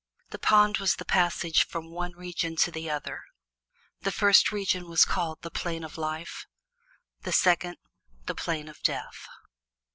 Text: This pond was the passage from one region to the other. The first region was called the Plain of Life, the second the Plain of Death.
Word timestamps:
This 0.31 0.39
pond 0.41 0.79
was 0.79 0.95
the 0.95 1.05
passage 1.05 1.63
from 1.67 1.91
one 1.91 2.13
region 2.13 2.55
to 2.55 2.71
the 2.71 2.89
other. 2.89 3.21
The 3.99 4.11
first 4.11 4.51
region 4.51 4.89
was 4.89 5.05
called 5.05 5.43
the 5.43 5.51
Plain 5.51 5.83
of 5.83 5.95
Life, 5.95 6.47
the 7.21 7.31
second 7.31 7.77
the 8.25 8.33
Plain 8.33 8.67
of 8.67 8.81
Death. 8.81 9.27